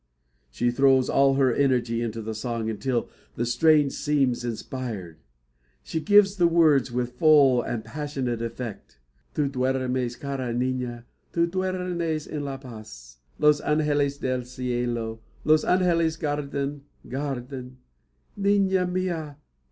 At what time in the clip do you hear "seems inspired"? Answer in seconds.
3.91-5.19